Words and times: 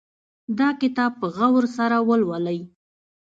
دا 0.59 0.69
کتاب 0.81 1.11
په 1.21 1.27
غور 1.35 1.63
سره 1.77 1.97
ولولئ 2.07 2.59